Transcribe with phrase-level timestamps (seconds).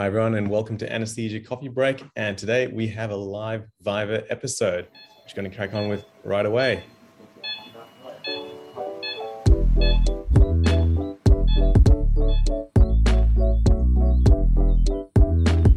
[0.00, 2.02] Hi, everyone, and welcome to Anesthesia Coffee Break.
[2.16, 4.88] And today we have a live Viva episode,
[5.24, 6.84] which we're going to crack on with right away.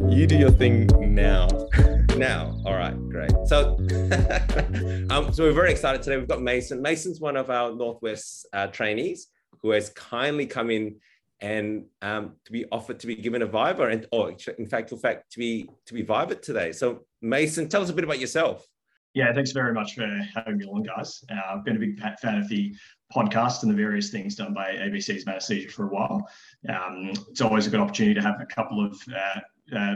[0.10, 1.50] You do your thing now.
[2.16, 3.32] now, all right, great.
[3.44, 3.76] So,
[5.10, 6.16] um, so we're very excited today.
[6.16, 6.82] We've got Mason.
[6.82, 9.28] Mason's one of our Northwest uh, trainees
[9.62, 10.96] who has kindly come in
[11.42, 14.98] and um, to be offered to be given a Viva, and or in fact, in
[14.98, 16.72] fact, to be to be Viva today.
[16.72, 18.66] So, Mason, tell us a bit about yourself.
[19.14, 21.24] Yeah, thanks very much for having me along, guys.
[21.32, 22.76] Uh, I've been a big fan of the
[23.14, 26.28] podcast and the various things done by ABC's Anesthesia for a while.
[26.68, 29.40] Um, it's always a good opportunity to have a couple of uh,
[29.76, 29.96] uh,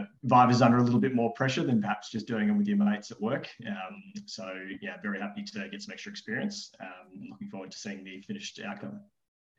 [0.61, 3.19] under a little bit more pressure than perhaps just doing them with your mates at
[3.19, 3.49] work.
[3.67, 4.47] Um, so,
[4.81, 6.71] yeah, very happy to get some extra experience.
[6.79, 9.01] Um, looking forward to seeing the finished outcome.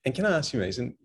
[0.05, 0.97] And can I ask you, Mason?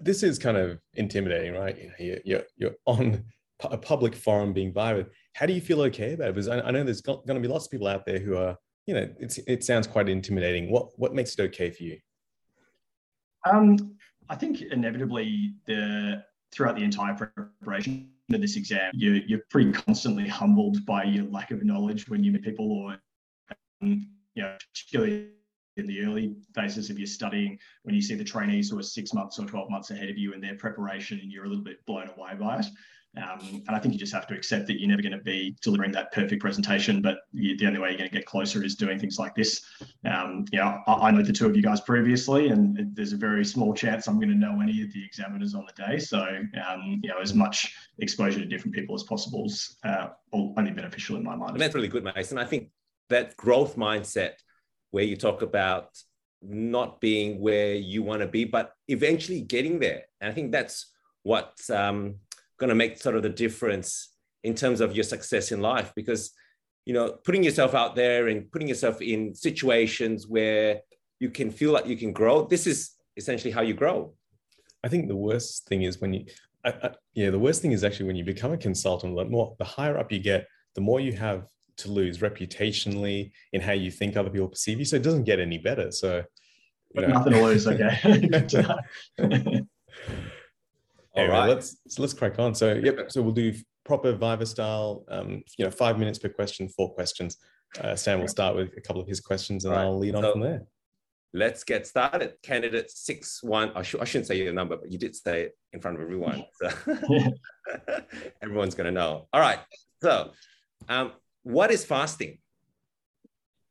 [0.00, 1.76] This is kind of intimidating, right?
[1.98, 3.24] You're you're on
[3.64, 5.06] a public forum being viral.
[5.34, 6.34] How do you feel okay about it?
[6.34, 8.94] Because I, know there's going to be lots of people out there who are, you
[8.94, 10.70] know, it's, it sounds quite intimidating.
[10.70, 11.98] What what makes it okay for you?
[13.44, 13.96] Um,
[14.28, 20.26] I think inevitably the throughout the entire preparation of this exam, you, you're pretty constantly
[20.26, 22.96] humbled by your lack of knowledge when you meet people or,
[23.82, 25.28] um, you know, particularly
[25.78, 29.14] in the early phases of your studying when you see the trainees who are six
[29.14, 31.84] months or 12 months ahead of you in their preparation and you're a little bit
[31.86, 32.66] blown away by it.
[33.16, 35.56] Um, and I think you just have to accept that you're never going to be
[35.62, 38.76] delivering that perfect presentation, but you, the only way you're going to get closer is
[38.76, 39.62] doing things like this.
[40.04, 43.16] Um, you know, I, I, know the two of you guys previously, and there's a
[43.16, 45.98] very small chance I'm going to know any of the examiners on the day.
[45.98, 50.70] So, um, you know, as much exposure to different people as possible is uh, only
[50.70, 51.52] beneficial in my mind.
[51.52, 52.38] And that's really good, Mason.
[52.38, 52.68] I think
[53.08, 54.34] that growth mindset
[54.90, 55.90] where you talk about
[56.42, 60.02] not being where you want to be, but eventually getting there.
[60.20, 62.16] And I think that's what's um,
[62.58, 64.14] going to make sort of the difference
[64.44, 66.32] in terms of your success in life because
[66.86, 70.80] you know putting yourself out there and putting yourself in situations where
[71.20, 74.12] you can feel like you can grow this is essentially how you grow
[74.84, 76.24] i think the worst thing is when you
[76.64, 79.56] I, I, yeah the worst thing is actually when you become a consultant the more
[79.58, 81.46] the higher up you get the more you have
[81.78, 84.84] to lose reputationally in how you think other people perceive you.
[84.84, 85.90] So it doesn't get any better.
[85.90, 86.22] So
[86.94, 87.08] you know.
[87.08, 87.66] nothing to lose.
[87.66, 87.98] Okay.
[91.14, 91.48] All anyway, right.
[91.48, 92.54] Let's so let's crack on.
[92.54, 93.10] So yep.
[93.10, 95.04] So we'll do proper Viva style.
[95.08, 97.38] Um, you know, five minutes per question, four questions.
[97.80, 99.82] Uh, Sam will start with a couple of his questions, and right.
[99.82, 100.62] I'll lead on so, from there.
[101.34, 102.34] Let's get started.
[102.42, 103.72] Candidate six one.
[103.74, 106.02] I, sh- I shouldn't say your number, but you did say it in front of
[106.02, 106.70] everyone, so
[108.42, 109.28] everyone's going to know.
[109.32, 109.58] All right.
[110.02, 110.30] So,
[110.88, 111.12] um,
[111.48, 112.38] what is fasting?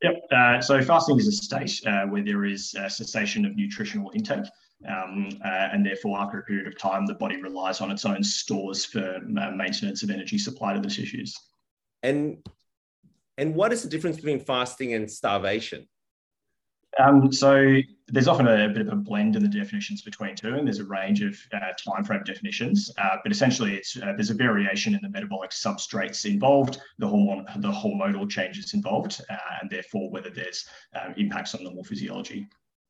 [0.01, 0.15] Yep.
[0.31, 4.45] Uh, so fasting is a state uh, where there is a cessation of nutritional intake.
[4.87, 8.23] Um, uh, and therefore, after a period of time, the body relies on its own
[8.23, 11.35] stores for uh, maintenance of energy supply to the tissues.
[12.03, 12.45] And
[13.39, 15.87] and what is the difference between fasting and starvation?
[16.99, 20.55] Um, so there's often a, a, bit of a blend in the definitions between two,
[20.55, 22.91] and there's a range of uh, time frame definitions.
[22.97, 27.45] Uh, but essentially, it's uh, there's a variation in the metabolic substrates involved, the hormone,
[27.57, 30.65] the hormonal changes involved, uh, and therefore whether there's
[30.99, 32.47] um, impacts on normal physiology.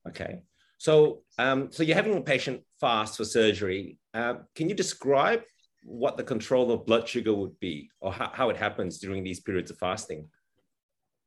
[0.08, 0.40] Okay,
[0.78, 3.98] so um, so you're having a patient fast for surgery.
[4.14, 5.42] Uh, can you describe
[5.84, 9.40] what the control of blood sugar would be, or how, how it happens during these
[9.40, 10.28] periods of fasting?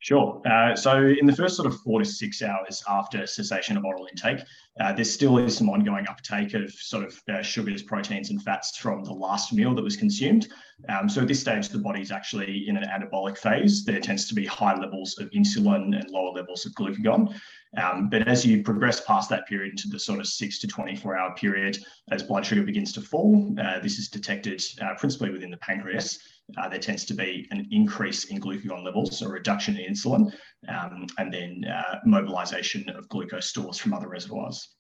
[0.03, 0.41] Sure.
[0.47, 4.07] Uh, so, in the first sort of four to six hours after cessation of oral
[4.07, 4.43] intake,
[4.81, 8.79] uh, there still is some ongoing uptake of sort of uh, sugars, proteins, and fats
[8.79, 10.49] from the last meal that was consumed.
[10.89, 13.85] Um, so, at this stage, the body's actually in an anabolic phase.
[13.85, 17.39] There tends to be high levels of insulin and lower levels of glucagon.
[17.77, 21.19] Um, but as you progress past that period into the sort of six to 24
[21.19, 21.77] hour period,
[22.11, 26.19] as blood sugar begins to fall, uh, this is detected uh, principally within the pancreas
[26.59, 30.33] uh, there tends to be an increase in glucagon levels, a reduction in insulin,
[30.69, 34.75] um, and then uh, mobilization of glucose stores from other reservoirs.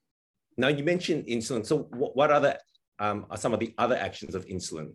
[0.57, 1.65] Now, you mentioned insulin.
[1.65, 2.59] So, what, what other
[2.99, 4.95] um, are some of the other actions of insulin?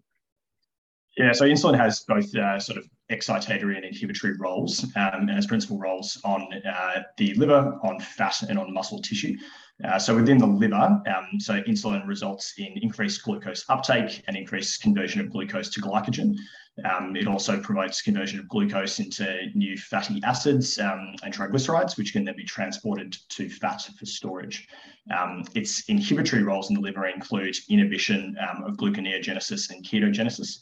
[1.18, 5.48] Yeah, so insulin has both uh, sort of excitatory and inhibitory roles, um, and has
[5.48, 9.38] principal roles on uh, the liver, on fat, and on muscle tissue.
[9.84, 14.82] Uh, so within the liver, um, so insulin results in increased glucose uptake and increased
[14.82, 16.36] conversion of glucose to glycogen.
[16.84, 22.12] Um, it also promotes conversion of glucose into new fatty acids um, and triglycerides, which
[22.12, 24.68] can then be transported to fat for storage.
[25.16, 30.60] Um, its inhibitory roles in the liver include inhibition um, of gluconeogenesis and ketogenesis.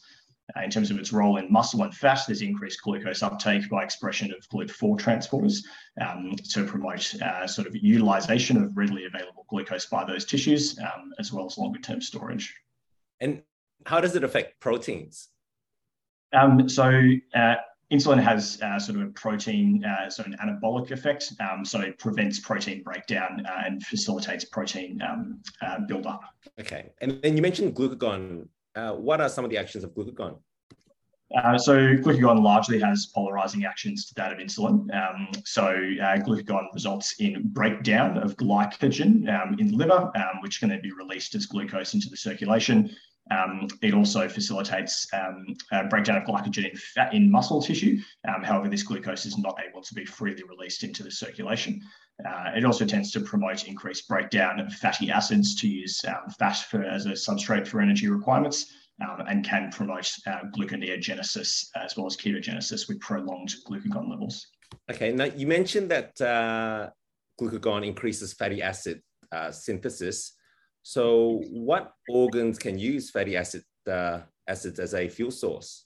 [0.56, 3.82] Uh, in terms of its role in muscle and fat, there's increased glucose uptake by
[3.84, 5.64] expression of GLUT4 transporters
[6.02, 11.14] um, to promote uh, sort of utilization of readily available glucose by those tissues, um,
[11.18, 12.54] as well as longer term storage.
[13.22, 13.42] And
[13.86, 15.30] how does it affect proteins?
[16.34, 16.92] Um, so
[17.36, 17.56] uh,
[17.92, 21.32] insulin has uh, sort of a protein, uh, of an anabolic effect.
[21.40, 26.22] Um, so it prevents protein breakdown uh, and facilitates protein um, uh, buildup.
[26.60, 26.90] Okay.
[27.02, 28.48] And then you mentioned glucagon.
[28.76, 30.38] Uh, what are some of the actions of glucagon?
[31.36, 34.94] Uh, so glucagon largely has polarizing actions to that of insulin.
[34.94, 40.60] Um, so uh, glucagon results in breakdown of glycogen um, in the liver, um, which
[40.60, 42.96] can then be released as glucose into the circulation.
[43.32, 45.46] Um, it also facilitates um,
[45.90, 48.00] breakdown of glycogen in fat in muscle tissue.
[48.28, 51.82] Um, however, this glucose is not able to be freely released into the circulation.
[52.28, 56.02] Uh, it also tends to promote increased breakdown of fatty acids to use
[56.38, 58.72] fat for, as a substrate for energy requirements
[59.02, 64.48] um, and can promote uh, gluconeogenesis as well as ketogenesis with prolonged glucagon levels.
[64.92, 66.90] Okay, now you mentioned that uh,
[67.40, 70.34] glucagon increases fatty acid uh, synthesis.
[70.84, 75.86] So, what organs can use fatty acid uh, acids as a fuel source?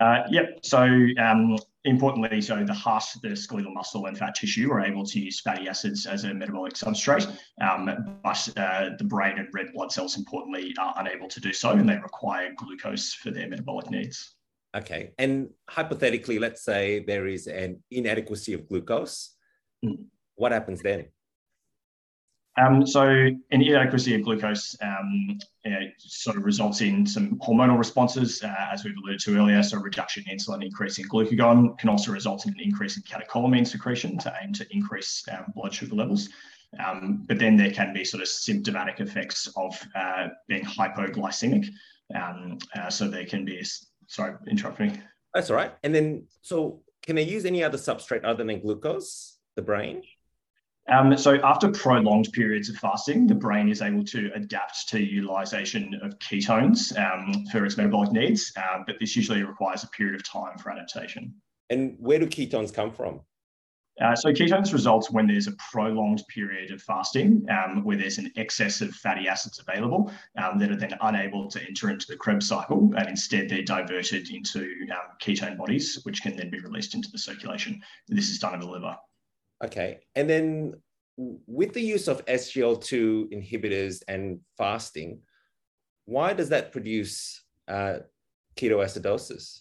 [0.00, 0.58] Uh, yep.
[0.62, 0.82] So
[1.18, 5.40] um, importantly, so the heart, the skeletal muscle, and fat tissue are able to use
[5.40, 7.26] fatty acids as a metabolic substrate,
[7.62, 11.70] um, but uh, the brain and red blood cells, importantly, are unable to do so,
[11.70, 14.34] and they require glucose for their metabolic needs.
[14.76, 15.12] Okay.
[15.18, 19.34] And hypothetically, let's say there is an inadequacy of glucose.
[19.84, 20.04] Mm.
[20.34, 21.06] What happens then?
[22.58, 25.38] Um, so an inadequacy of glucose um,
[25.98, 29.62] sort of results in some hormonal responses, uh, as we've alluded to earlier.
[29.62, 33.66] So reduction in insulin, increase in glucagon can also result in an increase in catecholamine
[33.66, 36.30] secretion to aim to increase um, blood sugar levels.
[36.84, 41.68] Um, but then there can be sort of symptomatic effects of uh, being hypoglycemic.
[42.14, 43.62] Um, uh, so there can be,
[44.06, 44.92] sorry, interrupt me.
[45.34, 45.72] That's all right.
[45.82, 50.02] And then, so can they use any other substrate other than glucose, the brain?
[50.88, 55.98] Um, so after prolonged periods of fasting, the brain is able to adapt to utilization
[56.02, 60.22] of ketones um, for its metabolic needs, uh, but this usually requires a period of
[60.22, 61.34] time for adaptation.
[61.70, 63.20] And where do ketones come from?
[64.00, 68.30] Uh, so ketones results when there's a prolonged period of fasting um, where there's an
[68.36, 72.46] excess of fatty acids available um, that are then unable to enter into the Krebs
[72.46, 77.08] cycle and instead they're diverted into um, ketone bodies which can then be released into
[77.10, 77.80] the circulation.
[78.06, 78.96] This is done in the liver.
[79.64, 80.00] Okay.
[80.14, 80.74] And then
[81.16, 85.20] with the use of SGLT2 inhibitors and fasting,
[86.04, 87.98] why does that produce uh,
[88.56, 89.60] ketoacidosis?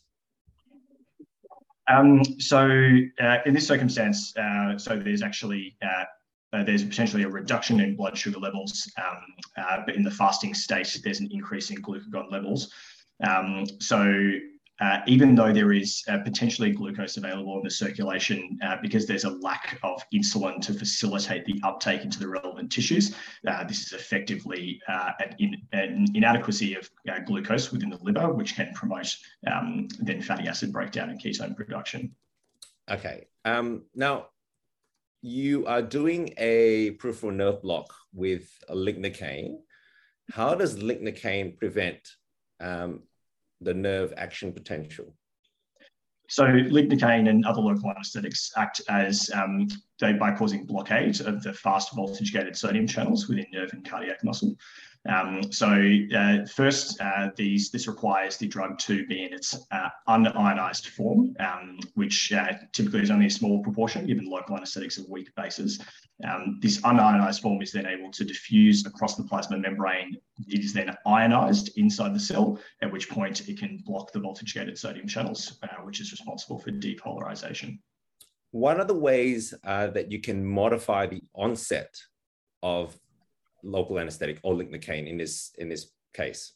[1.87, 2.67] Um, so
[3.21, 6.05] uh, in this circumstance, uh, so there's actually uh,
[6.53, 9.21] uh there's potentially a reduction in blood sugar levels, um,
[9.57, 12.73] uh, but in the fasting state, there's an increase in glucagon levels.
[13.23, 14.03] Um, so
[14.81, 19.23] uh, even though there is uh, potentially glucose available in the circulation, uh, because there's
[19.23, 23.15] a lack of insulin to facilitate the uptake into the relevant tissues,
[23.47, 28.33] uh, this is effectively uh, an, in, an, inadequacy of uh, glucose within the liver,
[28.33, 29.15] which can promote
[29.49, 32.13] um, then fatty acid breakdown and ketone production.
[32.89, 33.27] Okay.
[33.45, 34.27] Um, now,
[35.21, 39.57] you are doing a peripheral nerve block with lignocaine.
[40.31, 42.09] How does lignocaine prevent
[42.59, 43.03] um,
[43.61, 45.13] the nerve action potential?
[46.27, 49.67] So lignocaine and other local anesthetics act as um,
[49.99, 54.23] they, by causing blockade of the fast voltage gated sodium channels within nerve and cardiac
[54.23, 54.55] muscle.
[55.07, 55.67] Um, so
[56.15, 61.35] uh, first, uh, these this requires the drug to be in its uh, unionized form,
[61.39, 65.79] um, which uh, typically is only a small proportion given local anesthetics are weak bases.
[66.27, 70.17] Um, this unionized form is then able to diffuse across the plasma membrane.
[70.47, 74.77] It is then ionized inside the cell, at which point it can block the voltage-gated
[74.77, 77.79] sodium channels, uh, which is responsible for depolarization.
[78.51, 81.93] What are the ways uh, that you can modify the onset
[82.63, 82.97] of
[83.65, 86.53] local anesthetic or lignocaine in this in this case?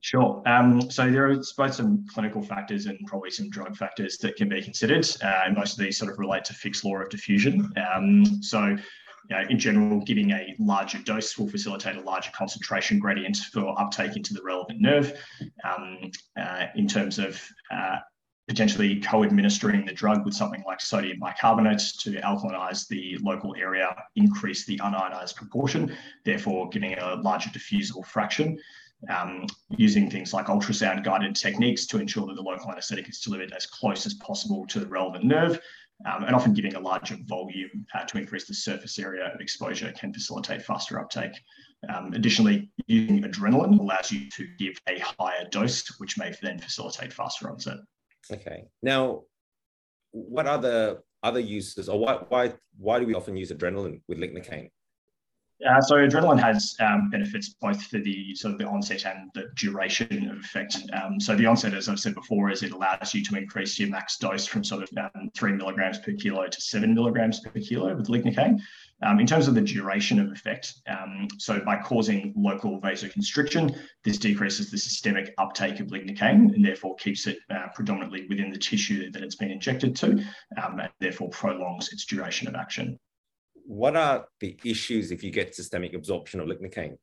[0.00, 0.42] Sure.
[0.46, 4.48] Um, so there are both some clinical factors and probably some drug factors that can
[4.48, 5.08] be considered.
[5.22, 7.72] Uh, and most of these sort of relate to Fick's law of diffusion.
[7.92, 8.76] Um, so
[9.28, 13.78] you know, in general, giving a larger dose will facilitate a larger concentration gradient for
[13.78, 15.20] uptake into the relevant nerve.
[15.64, 17.98] Um, uh, in terms of uh,
[18.48, 24.64] potentially co-administering the drug with something like sodium bicarbonate to alkalinize the local area, increase
[24.64, 28.58] the unionized proportion, therefore giving a larger diffusible fraction.
[29.08, 33.52] Um, using things like ultrasound guided techniques to ensure that the local anesthetic is delivered
[33.52, 35.60] as close as possible to the relevant nerve,
[36.04, 39.92] um, and often giving a larger volume uh, to increase the surface area of exposure
[39.92, 41.30] can facilitate faster uptake.
[41.88, 47.12] Um, additionally, using adrenaline allows you to give a higher dose, which may then facilitate
[47.12, 47.76] faster onset.
[48.32, 48.64] Okay.
[48.82, 49.22] Now,
[50.12, 54.70] what other other uses, or why why why do we often use adrenaline with lignocaine?
[55.66, 59.50] Uh, so adrenaline has um, benefits both for the sort of the onset and the
[59.56, 60.78] duration of effect.
[60.92, 63.88] Um, so the onset, as I've said before, is it allows you to increase your
[63.88, 67.92] max dose from sort of um, three milligrams per kilo to seven milligrams per kilo
[67.96, 68.60] with lignocaine.
[69.00, 74.18] Um, in terms of the duration of effect, um, so by causing local vasoconstriction, this
[74.18, 79.10] decreases the systemic uptake of lignocaine and therefore keeps it uh, predominantly within the tissue
[79.12, 80.24] that it's been injected to,
[80.62, 82.98] um, and therefore prolongs its duration of action
[83.68, 86.96] what are the issues if you get systemic absorption of lignocaine?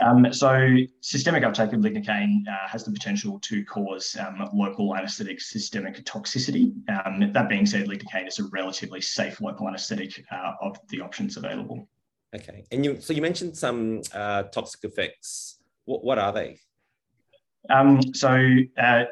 [0.00, 5.40] Um, so systemic uptake of lignocaine uh, has the potential to cause um, local anaesthetic
[5.40, 6.72] systemic toxicity.
[6.88, 11.36] Um, that being said, lignocaine is a relatively safe local anaesthetic uh, of the options
[11.36, 11.88] available.
[12.34, 15.56] Okay, and you so you mentioned some uh, toxic effects.
[15.86, 16.58] What, what are they?
[17.70, 18.38] Um, so
[18.76, 19.04] uh,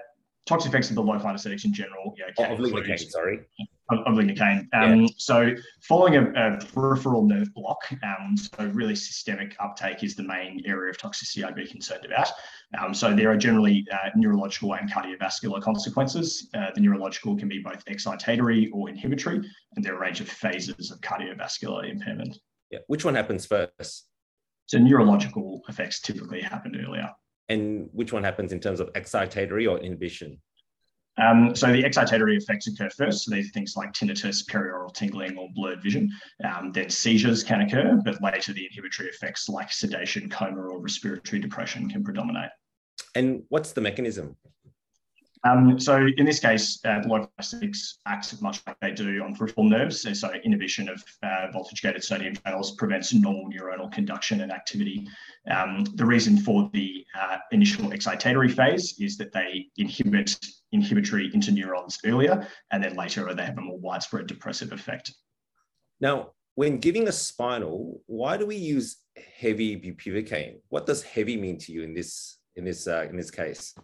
[0.44, 2.14] toxic effects of the local anaesthetics in general.
[2.18, 3.46] Yeah, oh, of lignocaine, sorry
[3.90, 4.66] of, of lignocaine.
[4.72, 5.08] Um, yeah.
[5.16, 10.62] So, following a, a, peripheral nerve block, um, so really systemic uptake is the main
[10.64, 12.28] area of toxicity I'd be concerned about.
[12.78, 16.48] Um, so, there are generally uh, neurological and cardiovascular consequences.
[16.54, 19.36] Uh, the neurological can be both excitatory or inhibitory,
[19.76, 22.38] and there are a range of phases of cardiovascular impairment.
[22.70, 22.78] Yeah.
[22.86, 24.06] Which one happens first?
[24.66, 27.10] So, neurological effects typically happen earlier.
[27.50, 30.40] And which one happens in terms of excitatory or inhibition?
[31.16, 33.24] Um, so the excitatory effects occur first.
[33.24, 36.10] So these are things like tinnitus, perioral tingling, or blurred vision.
[36.42, 41.40] Um, then seizures can occur, but later the inhibitory effects like sedation, coma, or respiratory
[41.40, 42.50] depression can predominate.
[43.14, 44.36] And what's the mechanism?
[45.44, 47.02] Um, so in this case, uh,
[47.38, 50.00] anesthetics acts much like they do on peripheral nerves.
[50.00, 55.06] So, so inhibition of uh, voltage-gated sodium channels prevents normal neuronal conduction and activity.
[55.50, 60.34] Um, the reason for the uh, initial excitatory phase is that they inhibit
[60.74, 65.14] inhibitory interneurons earlier, and then later they have a more widespread depressive effect.
[66.00, 68.96] Now, when giving a spinal, why do we use
[69.38, 70.56] heavy bupivacaine?
[70.68, 73.74] What does heavy mean to you in this in this uh, in this case?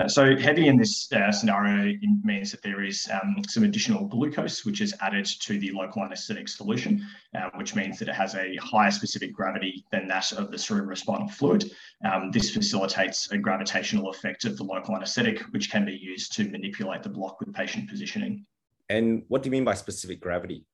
[0.00, 4.64] Uh, so heavy in this uh, scenario means that there is um, some additional glucose,
[4.64, 7.00] which is added to the local anesthetic solution,
[7.36, 11.30] uh, which means that it has a higher specific gravity than that of the cerebrospinal
[11.30, 11.70] fluid.
[12.04, 16.50] Um, this facilitates a gravitational effect of the local anesthetic, which can be used to
[16.50, 18.44] manipulate the block with patient positioning.
[18.88, 20.64] And what do you mean by specific gravity?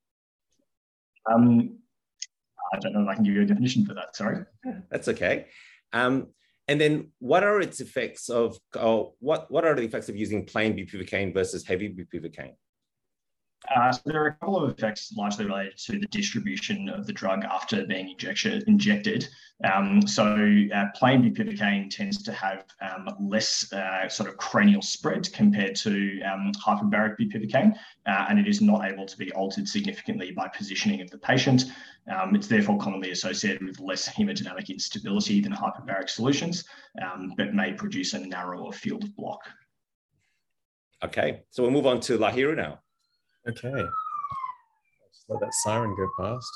[1.31, 1.77] Um,
[2.73, 4.45] I don't know if I can give you a definition for that, sorry.
[4.89, 5.45] That's okay.
[5.93, 6.27] Um,
[6.67, 8.57] and then what are its effects of,
[9.19, 12.55] what, what are the effects of using plain bupivacaine versus heavy bupivacaine?
[13.69, 17.13] Uh, so there are a couple of effects largely related to the distribution of the
[17.13, 19.27] drug after being injection, injected.
[19.63, 20.23] Um, so
[20.73, 26.21] uh, plain bupivacaine tends to have um, less uh, sort of cranial spread compared to
[26.23, 27.75] um, hyperbaric bupivacaine,
[28.07, 31.65] uh, and it is not able to be altered significantly by positioning of the patient.
[32.11, 36.63] Um, it's therefore commonly associated with less hemodynamic instability than hyperbaric solutions,
[36.99, 39.41] um, but may produce a narrower field of block.
[41.03, 42.79] Okay, so we'll move on to Lahiru now.
[43.47, 43.69] Okay.
[45.11, 46.51] Just let that siren go past.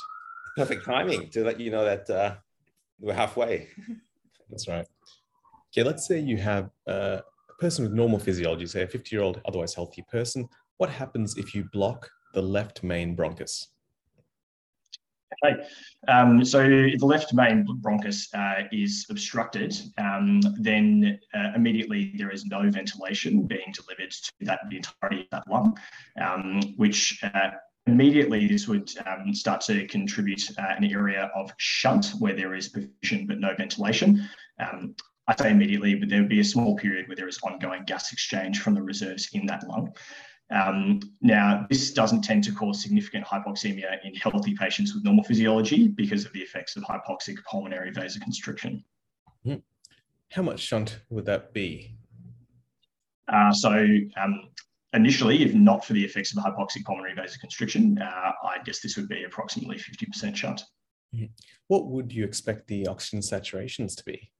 [0.55, 2.35] Perfect timing to let you know that uh,
[2.99, 3.67] we're halfway.
[4.49, 4.85] That's right.
[5.73, 9.23] Okay, let's say you have uh, a person with normal physiology, say a 50 year
[9.23, 10.47] old, otherwise healthy person.
[10.77, 13.67] What happens if you block the left main bronchus?
[15.43, 15.67] Okay,
[16.07, 22.31] um, so if the left main bronchus uh, is obstructed, um, then uh, immediately there
[22.31, 25.77] is no ventilation being delivered to that the entirety of that lung,
[26.21, 27.51] um, which uh,
[27.87, 32.69] immediately this would um, start to contribute uh, an area of shunt where there is
[32.69, 34.27] perfusion but no ventilation.
[34.59, 34.95] Um,
[35.27, 38.13] I say immediately, but there would be a small period where there is ongoing gas
[38.13, 39.93] exchange from the reserves in that lung.
[40.51, 45.87] Um, now, this doesn't tend to cause significant hypoxemia in healthy patients with normal physiology
[45.87, 48.83] because of the effects of hypoxic pulmonary vasoconstriction.
[49.43, 49.55] Hmm.
[50.31, 51.95] How much shunt would that be?
[53.27, 53.71] Uh, so,
[54.21, 54.49] um,
[54.93, 59.09] initially, if not for the effects of hypoxic pulmonary vasoconstriction, uh, I guess this would
[59.09, 60.61] be approximately 50% shunt.
[61.15, 61.25] Hmm.
[61.67, 64.31] What would you expect the oxygen saturations to be?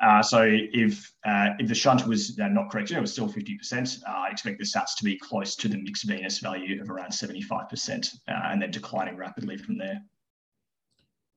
[0.00, 4.02] Uh, so if uh, if the shunt was uh, not corrected, it was still 50%.
[4.06, 7.10] Uh, I expect the SATs to be close to the mixed venous value of around
[7.10, 10.00] 75%, uh, and then declining rapidly from there.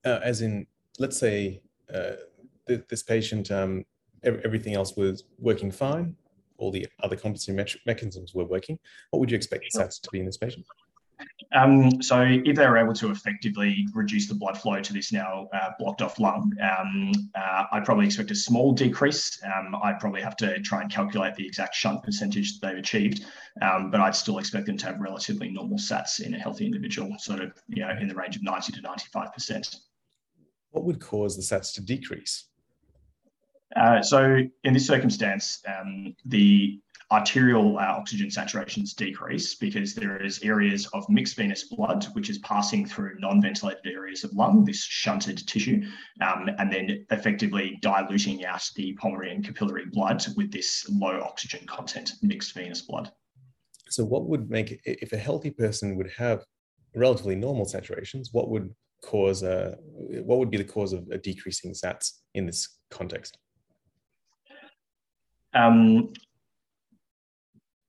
[0.06, 0.68] Uh, as in,
[1.00, 1.62] let's say
[2.68, 3.84] th- this patient, um,
[4.24, 6.16] everything else was working fine,
[6.58, 8.78] all the other compensating mechanisms were working.
[9.10, 10.66] What would you expect the SATs to be in this patient?
[11.54, 15.50] Um, so if they were able to effectively reduce the blood flow to this now
[15.54, 19.42] uh, blocked off lung, um, uh, I'd probably expect a small decrease.
[19.44, 23.26] Um, I'd probably have to try and calculate the exact shunt percentage that they've achieved,
[23.62, 27.16] um, but I'd still expect them to have relatively normal SATs in a healthy individual,
[27.20, 29.76] sort of you know in the range of 90 to 95 percent.
[30.72, 32.46] What would cause the SATs to decrease?
[33.76, 36.80] Uh, so in this circumstance, um, the
[37.12, 42.38] arterial uh, oxygen saturations decrease because there is areas of mixed venous blood which is
[42.40, 45.82] passing through non-ventilated areas of lung, this shunted tissue,
[46.22, 51.66] um, and then effectively diluting out the pulmonary and capillary blood with this low oxygen
[51.68, 53.12] content mixed venous blood.
[53.90, 56.46] So, what would make if a healthy person would have
[56.96, 58.30] relatively normal saturations?
[58.32, 59.78] What would cause a
[60.24, 63.38] what would be the cause of a decreasing SATs in this context?
[65.54, 66.14] Um,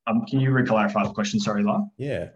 [0.07, 1.41] um, can you re-clarify the question?
[1.41, 1.81] Sorry, La.
[1.97, 2.29] Yeah.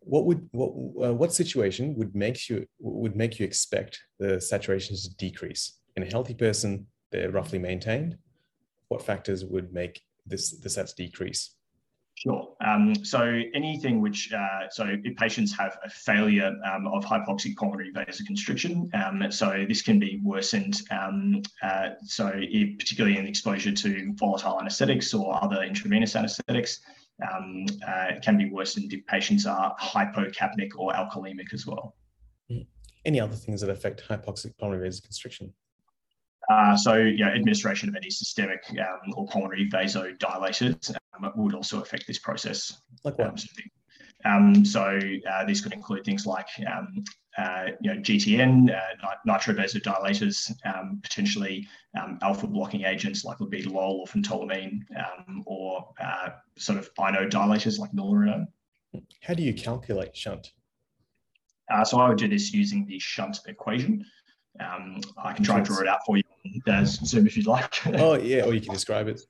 [0.00, 0.70] What would what
[1.06, 6.02] uh, what situation would make you would make you expect the saturations to decrease in
[6.02, 6.86] a healthy person?
[7.12, 8.18] They're roughly maintained.
[8.88, 11.54] What factors would make this the SATs decrease?
[12.14, 12.54] Sure.
[12.64, 17.92] Um, so anything which, uh, so if patients have a failure um, of hypoxic pulmonary
[17.92, 20.82] vasoconstriction, um, so this can be worsened.
[20.90, 26.80] Um, uh, so if, particularly in exposure to volatile anesthetics or other intravenous anesthetics,
[27.30, 31.94] um, uh, it can be worsened if patients are hypocapnic or alkalemic as well.
[32.50, 32.62] Hmm.
[33.04, 35.52] Any other things that affect hypoxic pulmonary vasoconstriction?
[36.50, 42.06] Uh, so, yeah, administration of any systemic um, or pulmonary vasodilators um, would also affect
[42.06, 42.80] this process.
[43.04, 43.44] Like what?
[44.24, 44.98] Um, so
[45.30, 47.04] uh, these could include things like um,
[47.38, 48.78] uh, you know GTN, uh,
[50.64, 51.66] um, potentially
[52.00, 57.92] um, alpha blocking agents like labetalol or phentolamine, um, or uh, sort of inodilators like
[57.92, 58.46] milrinone.
[59.22, 60.52] How do you calculate shunt?
[61.72, 64.04] Uh, so I would do this using the shunt equation.
[64.60, 66.24] Um, I can try and draw it out for you
[66.68, 67.74] on Zoom if you'd like.
[67.86, 69.22] oh yeah, or you can describe it.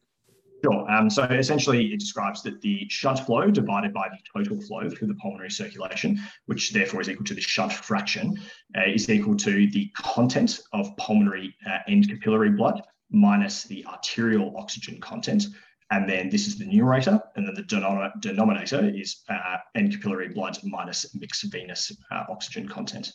[0.65, 0.89] Sure.
[0.89, 5.09] Um, so essentially, it describes that the shunt flow divided by the total flow through
[5.09, 8.39] the pulmonary circulation, which therefore is equal to the shunt fraction,
[8.77, 14.55] uh, is equal to the content of pulmonary uh, end capillary blood minus the arterial
[14.57, 15.47] oxygen content.
[15.91, 20.57] And then this is the numerator, and then the denominator is uh, end capillary blood
[20.63, 23.13] minus mixed venous uh, oxygen content.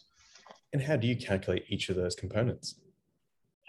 [0.74, 2.76] And how do you calculate each of those components?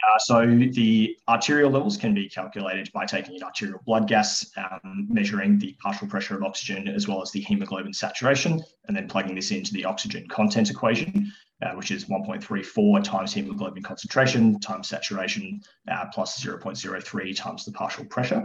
[0.07, 5.07] Uh, so the arterial levels can be calculated by taking an arterial blood gas, um,
[5.09, 9.35] measuring the partial pressure of oxygen as well as the hemoglobin saturation, and then plugging
[9.35, 11.33] this into the oxygen content equation,
[11.63, 18.05] uh, which is 1.34 times hemoglobin concentration times saturation uh, plus 0.03 times the partial
[18.05, 18.45] pressure.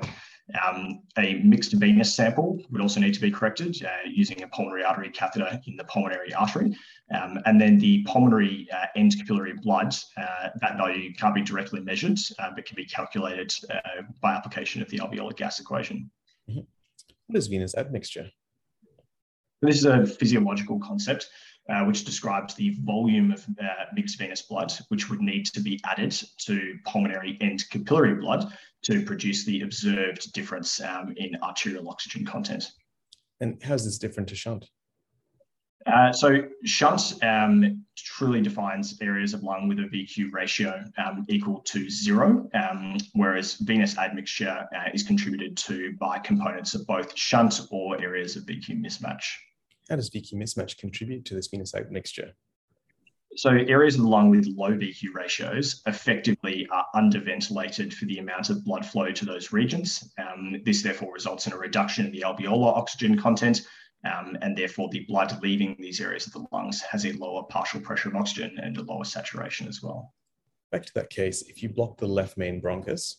[0.61, 4.83] Um, a mixed venous sample would also need to be corrected uh, using a pulmonary
[4.83, 6.75] artery catheter in the pulmonary artery.
[7.13, 11.79] Um, and then the pulmonary uh, end capillary blood, uh, that value can't be directly
[11.79, 16.11] measured, uh, but can be calculated uh, by application of the alveolar gas equation.
[16.49, 16.61] Mm-hmm.
[17.27, 18.29] What is venous admixture?
[19.61, 21.29] This is a physiological concept
[21.69, 25.79] uh, which describes the volume of uh, mixed venous blood, which would need to be
[25.85, 28.51] added to pulmonary end capillary blood
[28.83, 32.65] to produce the observed difference um, in arterial oxygen content.
[33.39, 34.69] And how is this different to shunt?
[35.85, 41.59] Uh, so shunt um, truly defines areas of lung with a VQ ratio um, equal
[41.61, 47.59] to zero, um, whereas venous admixture uh, is contributed to by components of both shunt
[47.69, 49.23] or areas of VQ mismatch.
[49.89, 52.33] How does VQ mismatch contribute to this venous admixture?
[53.35, 58.49] So areas of the lung with low VQ ratios effectively are underventilated for the amount
[58.49, 60.11] of blood flow to those regions.
[60.17, 63.67] Um, this therefore results in a reduction in the alveolar oxygen content,
[64.05, 67.81] um, and therefore the blood leaving these areas of the lungs has a lower partial
[67.81, 70.13] pressure of oxygen and a lower saturation as well.
[70.71, 73.15] Back to that case, if you block the left main bronchus,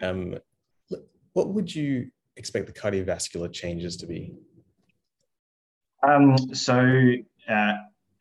[0.00, 0.36] um,
[1.32, 4.32] what would you expect the cardiovascular changes to be?
[6.02, 7.12] Um, so
[7.48, 7.72] uh,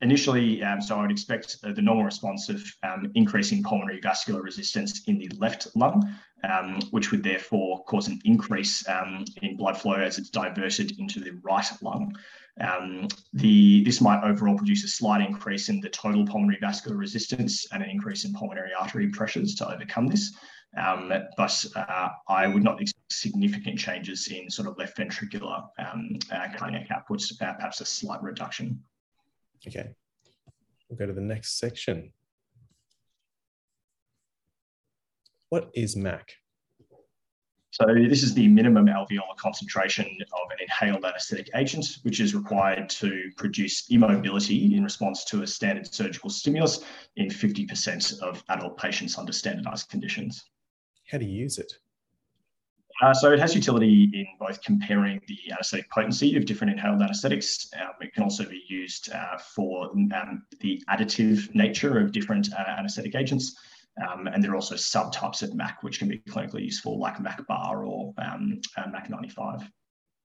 [0.02, 4.42] initially, um, so I would expect uh, the normal response of um, increasing pulmonary vascular
[4.42, 6.16] resistance in the left lung,
[6.50, 11.20] um, which would therefore cause an increase um, in blood flow as it's diverted into
[11.20, 12.16] the right lung.
[12.62, 17.68] Um, the, this might overall produce a slight increase in the total pulmonary vascular resistance
[17.72, 20.34] and an increase in pulmonary artery pressures to overcome this.
[20.78, 26.20] Um, but uh, I would not expect significant changes in sort of left ventricular um,
[26.32, 28.84] uh, cardiac output, uh, perhaps a slight reduction.
[29.68, 29.90] Okay,
[30.90, 32.12] we'll go to the next section.
[35.50, 36.34] What is MAC?
[37.72, 42.90] So this is the minimum alveolar concentration of an inhaled anaesthetic agent, which is required
[42.90, 46.84] to produce immobility in response to a standard surgical stimulus
[47.16, 50.46] in 50% of adult patients under standardized conditions.
[51.10, 51.72] How do you use it?
[53.02, 57.70] Uh, so it has utility in both comparing the anesthetic potency of different inhaled anesthetics.
[57.80, 62.76] Um, it can also be used uh, for um, the additive nature of different uh,
[62.78, 63.56] anesthetic agents.
[64.06, 67.46] Um, and there are also subtypes of MAC which can be clinically useful, like MAC
[67.48, 69.70] bar or um, uh, MAC 95.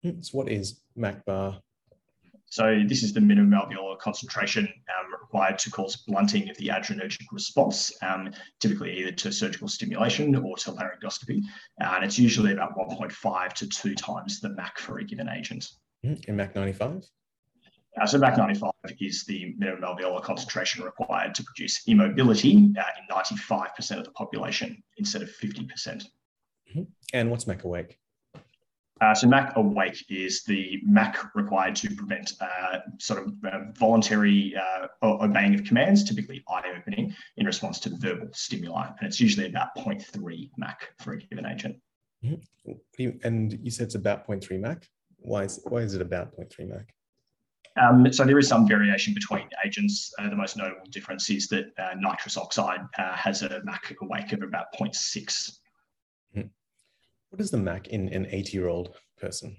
[0.03, 1.61] Hmm, so, what is MAC bar?
[2.51, 7.27] So, this is the minimum alveolar concentration um, required to cause blunting of the adrenergic
[7.31, 11.43] response, um, typically either to surgical stimulation or to laryngoscopy.
[11.81, 15.65] Uh, and it's usually about 1.5 to 2 times the MAC for a given agent.
[16.03, 17.05] In MAC 95?
[18.01, 23.15] Uh, so MAC 95 is the minimum alveolar concentration required to produce immobility uh, in
[23.15, 25.69] 95% of the population instead of 50%.
[25.69, 26.83] mm-hmm.
[27.13, 28.00] And what's MAC awake?
[29.01, 34.55] Uh, so MAC awake is the MAC required to prevent uh, sort of uh, voluntary
[34.55, 38.87] uh, obeying of commands, typically eye opening, in response to verbal stimuli.
[38.87, 41.77] And it's usually about 0.3 MAC for a given agent.
[42.23, 43.09] Mm-hmm.
[43.25, 44.87] And you said it's about 0.3 MAC.
[45.19, 46.95] Why is, why is it about 0.3 MAC?
[47.81, 50.13] Um, so there is some variation between agents.
[50.19, 54.33] Uh, the most notable difference is that uh, nitrous oxide uh, has a MAC awake
[54.33, 55.53] of about 0.6.
[57.31, 59.57] What is the MAC in an 80 year old person?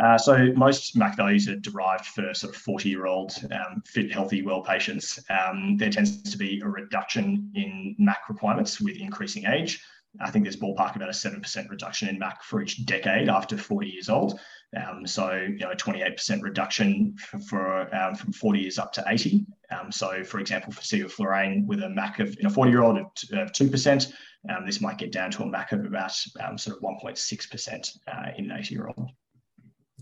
[0.00, 4.12] Uh, so most MAC values are derived for sort of 40 year old um, fit,
[4.12, 5.18] healthy, well patients.
[5.30, 9.82] Um, there tends to be a reduction in MAC requirements with increasing age.
[10.20, 13.88] I think there's ballpark about a 7% reduction in MAC for each decade after 40
[13.88, 14.38] years old.
[14.76, 19.04] Um, so, you know, a 28% reduction for, for um, from 40 years up to
[19.06, 19.46] 80.
[19.70, 22.98] Um, so, for example, for sevoflurane with a MAC of in a 40 year old
[22.98, 23.06] of
[23.52, 24.12] 2%,
[24.48, 26.12] um, this might get down to a MAC of about
[26.44, 29.10] um, sort of 1.6% uh, in an 80 year old.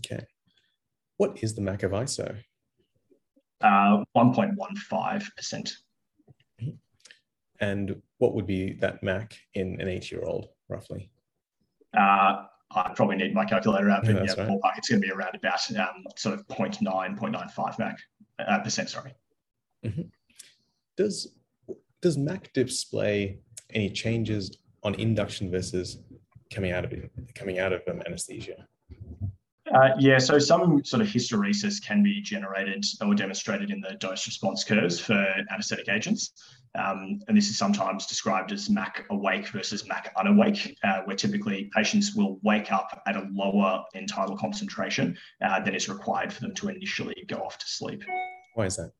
[0.05, 0.23] Okay.
[1.17, 2.37] What is the MAC of ISO?
[3.61, 5.71] Uh, 1.15%.
[7.61, 11.09] And what would be that MAC in an 80 year old, roughly?
[11.97, 14.49] Uh, I probably need my calculator out, but yeah, yeah right.
[14.49, 17.97] ballpark, it's going to be around about um, sort of 0.9, 0.95 MAC,
[18.45, 19.13] uh, percent, sorry.
[19.85, 20.01] Mm-hmm.
[20.97, 21.27] Does,
[22.01, 23.39] does MAC display
[23.73, 25.97] any changes on induction versus
[26.53, 28.67] coming out of it, coming out of um, anesthesia?
[29.73, 34.27] Uh, yeah, so some sort of hysteresis can be generated or demonstrated in the dose
[34.27, 36.31] response curves for anesthetic agents.
[36.75, 41.69] Um, and this is sometimes described as MAC awake versus MAC unawake, uh, where typically
[41.75, 46.41] patients will wake up at a lower end tidal concentration uh, than is required for
[46.41, 48.03] them to initially go off to sleep.
[48.53, 48.91] Why is that?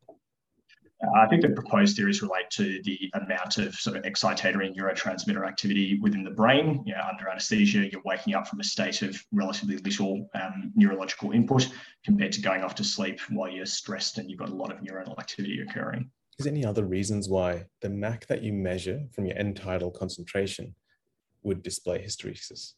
[1.04, 5.46] Uh, I think the proposed theories relate to the amount of sort of excitatory neurotransmitter
[5.46, 6.84] activity within the brain.
[6.86, 11.32] You know, under anesthesia, you're waking up from a state of relatively little um, neurological
[11.32, 11.70] input
[12.06, 14.80] compared to going off to sleep while you're stressed and you've got a lot of
[14.80, 16.10] neuronal activity occurring.
[16.38, 19.92] Is there any other reasons why the MAC that you measure from your end tidal
[19.92, 20.76] concentration
[21.44, 22.74] would display hysteresis?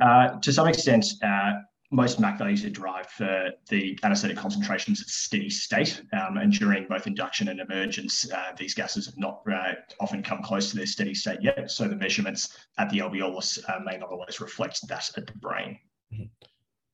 [0.00, 1.54] Uh, to some extent, uh,
[1.90, 6.02] most MAC values are derived for the anesthetic concentrations at steady state.
[6.12, 10.42] Um, and during both induction and emergence, uh, these gases have not uh, often come
[10.42, 11.70] close to their steady state yet.
[11.70, 15.78] So the measurements at the alveolus uh, may not always reflect that at the brain.
[16.12, 16.24] Mm-hmm.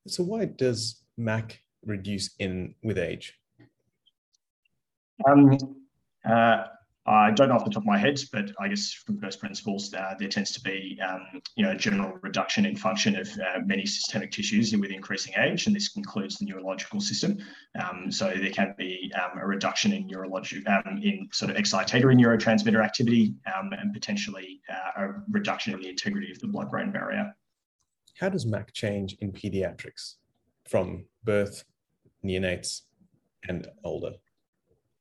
[0.07, 3.35] So why does MAC reduce in with age?
[5.29, 5.59] Um,
[6.25, 6.65] uh,
[7.07, 9.93] I don't know off the top of my head, but I guess from first principles,
[9.93, 13.61] uh, there tends to be um, you know a general reduction in function of uh,
[13.65, 17.39] many systemic tissues with increasing age, and this includes the neurological system.
[17.79, 22.17] Um, so there can be um, a reduction in neurologic um, in sort of excitatory
[22.17, 27.35] neurotransmitter activity, um, and potentially uh, a reduction in the integrity of the blood-brain barrier.
[28.19, 30.15] How does MAC change in pediatrics
[30.67, 31.65] from birth,
[32.25, 32.83] neonates,
[33.47, 34.13] and older?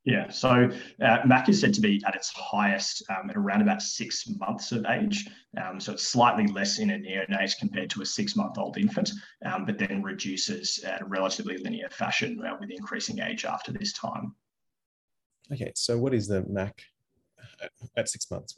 [0.05, 0.69] Yeah, so
[1.01, 4.73] uh, MAC is said to be at its highest um, at around about six months
[4.73, 5.29] of age.
[5.57, 9.11] Um, so it's slightly less in a neonate compared to a six month old infant,
[9.45, 13.93] um, but then reduces at a relatively linear fashion uh, with increasing age after this
[13.93, 14.35] time.
[15.53, 16.81] Okay, so what is the MAC
[17.95, 18.57] at six months?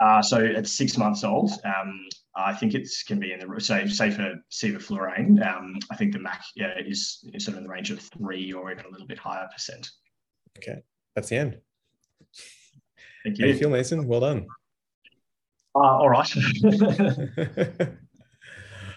[0.00, 3.86] Uh, so at six months old, um, I think it can be in the say
[3.86, 5.40] say for sevoflurane.
[5.46, 8.52] Um, I think the MAC yeah, is, is sort of in the range of three
[8.52, 9.88] or even a little bit higher percent.
[10.56, 10.82] Okay,
[11.14, 11.58] that's the end.
[13.24, 13.44] Thank you.
[13.44, 14.06] How do you feel, Mason?
[14.06, 14.46] Well done.
[15.74, 16.30] Uh, all right.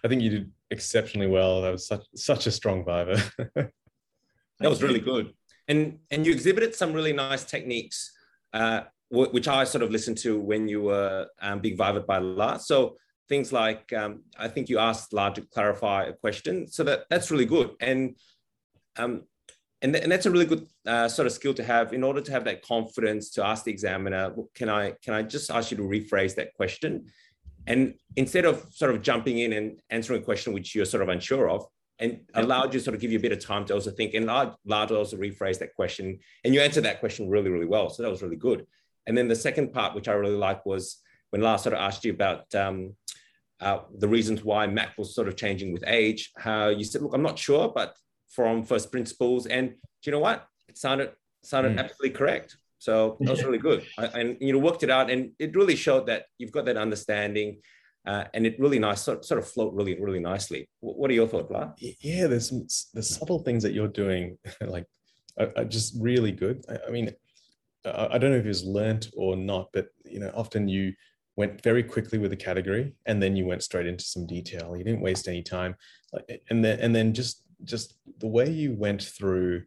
[0.03, 1.61] I think you did exceptionally well.
[1.61, 3.21] That was such such a strong viva.
[3.55, 5.33] that was really good,
[5.67, 8.13] and and you exhibited some really nice techniques
[8.53, 12.57] uh, which I sort of listened to when you were um, being vivaed by La.
[12.57, 17.05] So things like um, I think you asked La to clarify a question, so that
[17.09, 18.15] that's really good, and
[18.97, 19.23] um,
[19.81, 22.21] and, th- and that's a really good uh, sort of skill to have in order
[22.21, 25.77] to have that confidence to ask the examiner, can I can I just ask you
[25.77, 27.05] to rephrase that question,
[27.67, 31.09] and instead of sort of jumping in and answering a question which you're sort of
[31.09, 31.65] unsure of,
[31.99, 34.13] and allowed you to sort of give you a bit of time to also think
[34.13, 37.89] and allowed to also rephrase that question, and you answered that question really really well,
[37.89, 38.65] so that was really good.
[39.07, 40.97] And then the second part, which I really liked, was
[41.29, 42.95] when last sort of asked you about um,
[43.61, 46.31] uh, the reasons why MAC was sort of changing with age.
[46.37, 47.95] How you said, "Look, I'm not sure, but
[48.29, 50.47] from first principles," and do you know what?
[50.67, 51.11] It sounded
[51.43, 51.79] sounded mm.
[51.79, 52.57] absolutely correct.
[52.77, 55.75] So that was really good, I, and you know worked it out, and it really
[55.75, 57.57] showed that you've got that understanding.
[58.05, 61.27] Uh, and it really nice sort, sort of float really really nicely what are your
[61.27, 61.73] thoughts Blah?
[61.77, 64.85] yeah there's some the subtle things that you're doing like
[65.37, 67.13] are, are just really good I, I mean
[67.85, 70.93] I don't know if it was learnt or not, but you know, often you
[71.35, 74.75] went very quickly with a category and then you went straight into some detail.
[74.75, 75.75] You didn't waste any time,
[76.49, 79.63] and then and then just just the way you went through.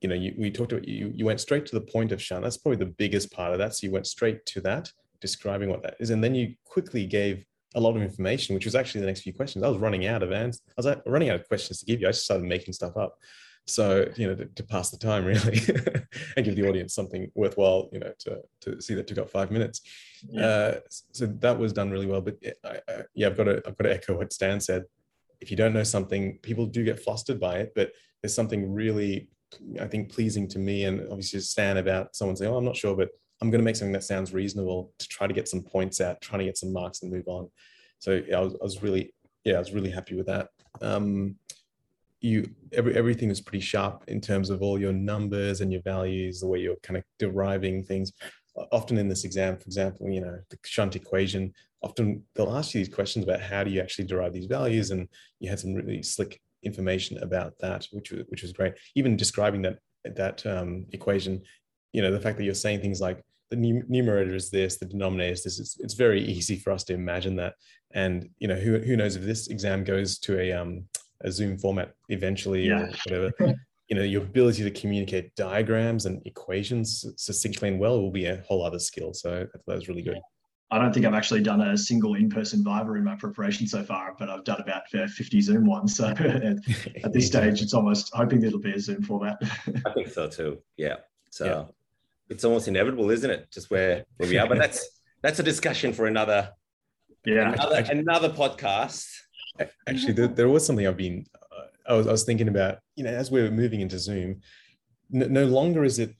[0.00, 1.12] You know, you, we talked about you.
[1.14, 2.42] You went straight to the point of shunt.
[2.42, 3.74] That's probably the biggest part of that.
[3.74, 4.90] So you went straight to that,
[5.20, 8.74] describing what that is, and then you quickly gave a lot of information, which was
[8.74, 9.64] actually the next few questions.
[9.64, 10.62] I was running out of answers.
[10.68, 12.08] I was like, running out of questions to give you.
[12.08, 13.18] I just started making stuff up.
[13.66, 15.60] So, you know, to, to pass the time really
[16.36, 19.50] and give the audience something worthwhile, you know, to, to see that took up five
[19.50, 19.82] minutes.
[20.28, 20.46] Yeah.
[20.46, 20.80] Uh,
[21.12, 22.20] so that was done really well.
[22.20, 24.84] But I, I, yeah, I've got to, I've got to echo what Stan said.
[25.42, 29.28] If you don't know something, people do get flustered by it, but there's something really,
[29.80, 32.96] I think, pleasing to me and obviously Stan about someone saying, oh, I'm not sure,
[32.96, 36.00] but I'm going to make something that sounds reasonable to try to get some points
[36.00, 37.50] out, trying to get some marks and move on.
[37.98, 39.12] So yeah, I was, I was really,
[39.44, 40.48] yeah, I was really happy with that.
[40.80, 41.36] Um,
[42.22, 46.40] you every, everything is pretty sharp in terms of all your numbers and your values
[46.40, 48.12] the way you're kind of deriving things
[48.70, 52.80] often in this exam for example you know the shunt equation often they'll ask you
[52.80, 55.08] these questions about how do you actually derive these values and
[55.40, 59.62] you had some really slick information about that which was which was great even describing
[59.62, 61.42] that that um, equation
[61.92, 63.56] you know the fact that you're saying things like the
[63.88, 67.36] numerator is this the denominator is this it's, it's very easy for us to imagine
[67.36, 67.54] that
[67.92, 70.84] and you know who, who knows if this exam goes to a um,
[71.24, 72.82] a Zoom format eventually yeah.
[72.82, 73.32] or whatever,
[73.88, 78.42] you know, your ability to communicate diagrams and equations succinctly and well will be a
[78.48, 79.12] whole other skill.
[79.12, 80.18] So that was really good.
[80.72, 84.16] I don't think I've actually done a single in-person Viva in my preparation so far,
[84.18, 85.94] but I've done about 50 Zoom ones.
[85.94, 89.36] So at, this stage, it's almost hoping it'll be a Zoom format.
[89.86, 90.62] I think so too.
[90.78, 90.96] Yeah.
[91.28, 91.64] So yeah.
[92.30, 93.50] it's almost inevitable, isn't it?
[93.52, 94.48] Just where, where we are.
[94.48, 96.50] But that's that's a discussion for another
[97.26, 99.06] yeah another, another podcast.
[99.86, 103.04] Actually, there, there, was something I've been, uh, I, was, I was thinking about, you
[103.04, 104.40] know, as we're moving into Zoom,
[105.10, 106.14] no, no longer is it,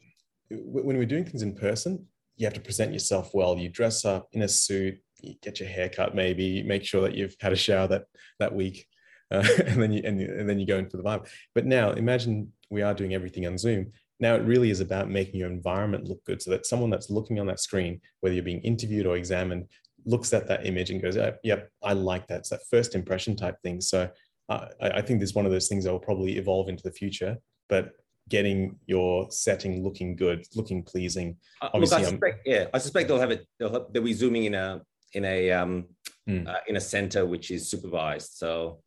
[0.50, 2.06] when we're doing things in person,
[2.42, 3.56] you have to present yourself well.
[3.56, 7.14] You dress up in a suit, you get your hair cut, maybe make sure that
[7.14, 8.06] you've had a shower that,
[8.40, 8.84] that week.
[9.30, 11.22] Uh, and then you and, and then you go into the viva.
[11.54, 13.92] But now imagine we are doing everything on Zoom.
[14.18, 17.38] Now it really is about making your environment look good so that someone that's looking
[17.38, 19.68] on that screen, whether you're being interviewed or examined,
[20.04, 23.54] looks at that image and goes, "Yep, I like that." It's that first impression type
[23.62, 23.80] thing.
[23.80, 24.10] So
[24.48, 26.82] uh, I, I think this is one of those things that will probably evolve into
[26.82, 27.36] the future.
[27.68, 27.92] But
[28.28, 31.36] getting your setting looking good, looking pleasing.
[31.60, 33.46] Uh, look, I suspect, yeah, I suspect they'll have it.
[33.58, 34.82] They'll, have, they'll be zooming in a
[35.14, 35.86] in a um,
[36.28, 36.46] mm.
[36.46, 38.32] uh, in a center which is supervised.
[38.34, 38.80] So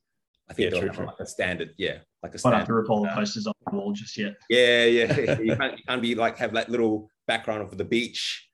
[0.50, 1.06] I think yeah, they'll true, have true.
[1.06, 2.56] like a standard, yeah, like a standard.
[2.56, 4.36] I don't have to recall uh, posters on the wall just yet.
[4.50, 8.48] Yeah, yeah, you, can't, you can't be like have that little background of the beach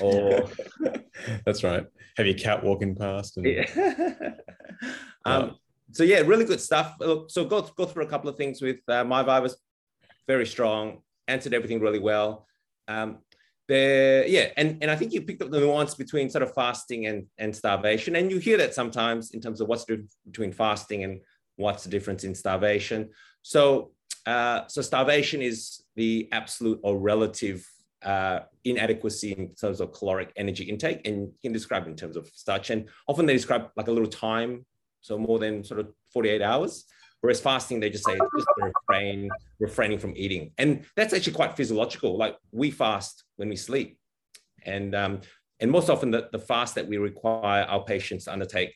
[0.00, 0.48] or
[1.44, 3.46] that's right have your cat walking past and...
[3.46, 4.30] yeah.
[5.24, 5.56] um,
[5.92, 6.96] so yeah really good stuff
[7.28, 9.56] so go, go through a couple of things with uh, my viva was
[10.26, 12.46] very strong answered everything really well
[12.88, 13.18] um,
[13.68, 17.06] there yeah and, and i think you picked up the nuance between sort of fasting
[17.06, 21.04] and, and starvation and you hear that sometimes in terms of what's the between fasting
[21.04, 21.20] and
[21.56, 23.08] what's the difference in starvation
[23.42, 23.90] so
[24.26, 27.64] uh, so starvation is the absolute or relative
[28.04, 32.28] uh, inadequacy in terms of caloric energy intake, and you can describe in terms of
[32.34, 32.70] such.
[32.70, 34.66] And often they describe like a little time,
[35.00, 36.84] so more than sort of 48 hours.
[37.20, 42.16] Whereas fasting, they just say just refrain, refraining from eating, and that's actually quite physiological.
[42.16, 43.98] Like we fast when we sleep,
[44.64, 45.20] and um,
[45.60, 48.74] and most often the, the fast that we require our patients to undertake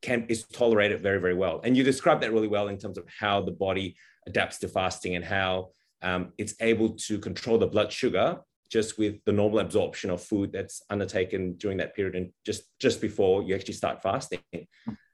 [0.00, 1.60] can is tolerated very very well.
[1.62, 5.16] And you describe that really well in terms of how the body adapts to fasting
[5.16, 5.70] and how
[6.02, 8.38] um, it's able to control the blood sugar
[8.70, 13.00] just with the normal absorption of food that's undertaken during that period and just just
[13.00, 14.40] before you actually start fasting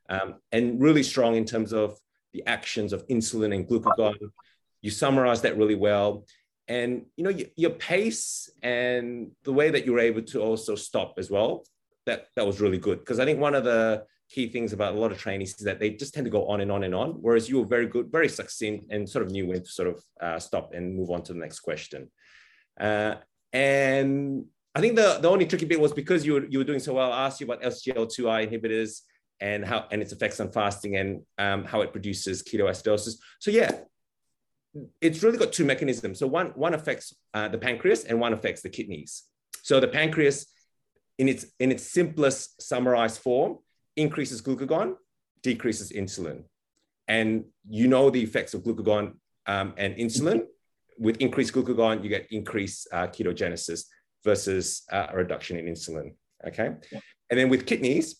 [0.09, 1.97] um, and really strong in terms of
[2.35, 4.18] the actions of insulin and glucagon.
[4.83, 6.27] You summarize that really well.
[6.68, 11.14] And you know your, pace and the way that you were able to also stop
[11.18, 11.64] as well
[12.07, 12.99] that that was really good.
[12.99, 15.79] Because i think one of the key things about a lot of trainees is that
[15.79, 18.11] they just tend to go on and on and on whereas you were very good
[18.11, 21.23] very succinct and sort of knew when to sort of uh, stop and move on
[21.23, 22.11] to the next question.
[22.81, 23.14] Uh,
[23.53, 26.81] and i think the, the only tricky bit was because you were, you were doing
[26.81, 29.03] so well i asked you about SGLT2i inhibitors
[29.40, 33.70] and how and its effects on fasting and um, how it produces ketoacidosis so yeah
[35.01, 36.18] it's really got two mechanisms.
[36.18, 39.25] So one, one affects uh, the pancreas and one affects the kidneys.
[39.62, 40.47] So the pancreas,
[41.18, 43.59] in its, in its simplest summarized form,
[43.97, 44.97] increases glucagon,
[45.42, 46.44] decreases insulin.
[47.07, 49.14] And you know the effects of glucagon
[49.47, 50.47] um, and insulin.
[50.99, 53.85] With increased glucagon, you get increased uh, ketogenesis
[54.25, 56.14] versus uh, a reduction in insulin.
[56.47, 56.66] Okay.
[57.31, 58.16] And then with kidneys,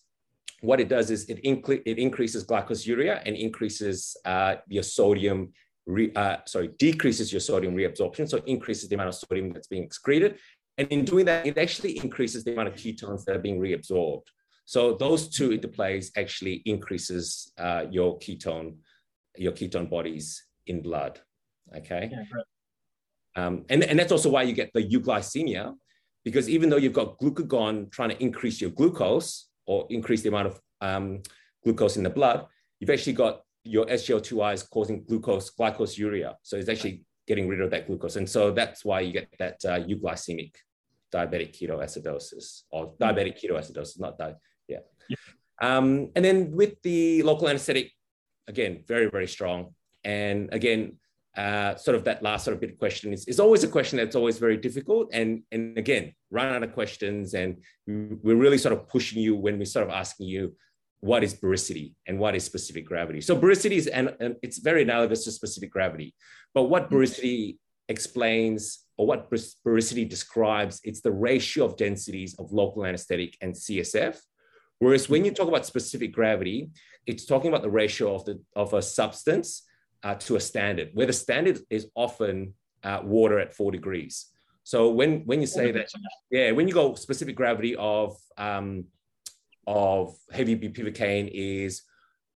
[0.65, 5.51] what it does is it, inc- it increases glycosuria and increases uh, your sodium
[5.85, 9.83] re, uh, sorry, decreases your sodium reabsorption, so increases the amount of sodium that's being
[9.83, 10.37] excreted.
[10.77, 14.27] And in doing that, it actually increases the amount of ketones that are being reabsorbed.
[14.65, 18.77] So those two interplays actually increases uh, your ketone,
[19.37, 21.19] your ketone bodies in blood.
[21.75, 22.09] Okay.
[22.11, 25.75] Yeah, um, and, and that's also why you get the euglycemia,
[26.23, 30.47] because even though you've got glucagon trying to increase your glucose or increase the amount
[30.47, 31.21] of um,
[31.63, 32.45] glucose in the blood,
[32.79, 36.35] you've actually got your SGLT2I is causing glucose, glycosuria.
[36.43, 38.15] So it's actually getting rid of that glucose.
[38.15, 40.51] And so that's why you get that uh, euglycemic
[41.13, 44.37] diabetic ketoacidosis or diabetic ketoacidosis, not that.
[44.67, 44.79] Yeah.
[45.09, 45.17] yeah.
[45.61, 47.91] Um, and then with the local anesthetic,
[48.47, 49.73] again, very, very strong.
[50.03, 50.97] And again,
[51.37, 53.97] uh, sort of that last sort of bit of question is, is always a question
[53.97, 55.09] that's always very difficult.
[55.13, 57.33] And, and again, run out of questions.
[57.33, 60.55] And we're really sort of pushing you when we're sort of asking you,
[61.01, 63.21] what is baricity and what is specific gravity.
[63.21, 66.15] So baricity is and, and it's very analogous to specific gravity.
[66.53, 66.95] But what mm-hmm.
[66.95, 67.57] baricity
[67.89, 74.17] explains or what baricity describes, it's the ratio of densities of local anesthetic and CSF.
[74.79, 76.71] Whereas when you talk about specific gravity,
[77.05, 79.61] it's talking about the ratio of the of a substance
[80.05, 84.27] uh, to a standard, where the standard is often uh, water at four degrees.
[84.63, 85.89] So when when you say that,
[86.29, 88.85] yeah, when you go specific gravity of um,
[89.67, 91.81] of heavy bupivacaine is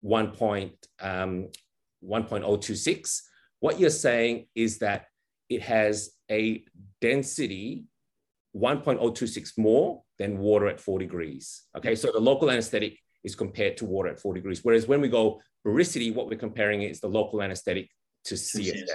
[0.01, 0.33] 1.
[0.33, 1.49] Point, um,
[2.03, 3.23] 1.026.
[3.61, 5.07] What you're saying is that
[5.49, 6.65] it has a
[7.01, 7.85] density
[8.57, 11.65] 1.026 more than water at 4 degrees.
[11.77, 14.61] Okay, so the local anesthetic is compared to water at 4 degrees.
[14.63, 17.91] Whereas when we go baricity, what we're comparing is the local anesthetic
[18.25, 18.89] to CSF.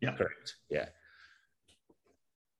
[0.00, 0.12] Yeah.
[0.12, 0.56] Correct.
[0.70, 0.86] Yeah.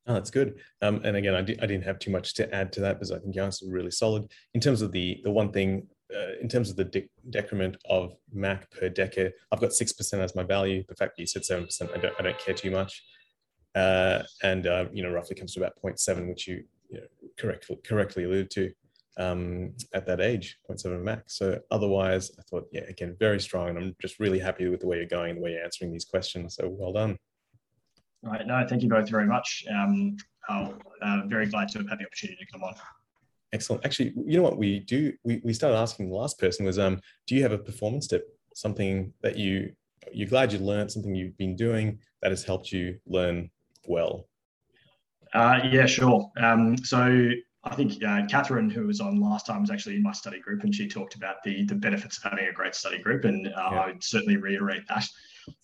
[0.06, 0.58] Oh, that's good.
[0.80, 3.12] Um, and again, I, di- I, didn't have too much to add to that because
[3.12, 4.30] I think Young's really solid.
[4.54, 8.14] In terms of the the one thing, uh, in terms of the de- decrement of
[8.32, 10.82] MAC per decade, I've got 6% as my value.
[10.88, 13.02] The fact that you said 7%, I don't, I don't care too much.
[13.74, 17.06] Uh, and, uh, you know, roughly comes to about 0.7, which you, you know,
[17.38, 18.72] correctly, correctly alluded to
[19.18, 21.36] um, at that age, 0.7 max.
[21.38, 23.70] So otherwise, I thought, yeah, again, very strong.
[23.70, 25.92] And I'm just really happy with the way you're going, and the way you're answering
[25.92, 26.56] these questions.
[26.56, 27.18] So well done.
[28.22, 28.46] Right.
[28.46, 29.64] No, thank you both very much.
[29.70, 30.16] Um,
[30.48, 32.74] I'm uh, very glad to have had the opportunity to come on.
[33.52, 33.84] Excellent.
[33.84, 35.12] Actually, you know what we do?
[35.24, 38.26] We, we started asking the last person was, um, do you have a performance tip?
[38.54, 39.72] Something that you
[40.12, 43.50] you're glad you learned, something you've been doing that has helped you learn
[43.86, 44.26] well.
[45.34, 46.30] Uh, yeah, sure.
[46.40, 47.30] Um, so
[47.70, 50.64] I think uh, Catherine, who was on last time, was actually in my study group,
[50.64, 53.50] and she talked about the the benefits of having a great study group, and uh,
[53.56, 53.80] yeah.
[53.80, 55.06] I would certainly reiterate that.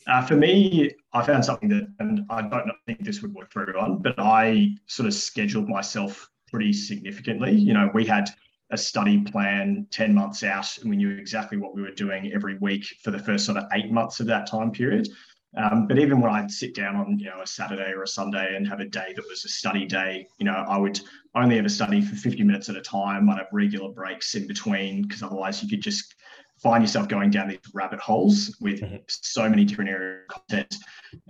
[0.07, 3.63] Uh, for me, I found something that, and I don't think this would work for
[3.63, 7.53] everyone, but I sort of scheduled myself pretty significantly.
[7.53, 8.29] You know, we had
[8.71, 12.59] a study plan 10 months out, and we knew exactly what we were doing every
[12.59, 15.09] week for the first sort of eight months of that time period.
[15.57, 18.57] Um, but even when I'd sit down on you know a Saturday or a Sunday
[18.57, 21.01] and have a day that was a study day, you know, I would
[21.35, 23.29] only ever study for 50 minutes at a time.
[23.31, 26.15] I'd have regular breaks in between because otherwise you could just
[26.63, 28.97] find yourself going down these rabbit holes with mm-hmm.
[29.09, 30.77] so many different areas of content.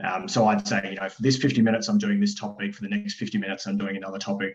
[0.03, 2.75] Um, so I'd say, you know, for this 50 minutes, I'm doing this topic.
[2.75, 4.55] For the next 50 minutes, I'm doing another topic.